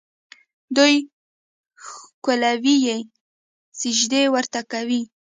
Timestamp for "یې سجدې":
2.87-4.23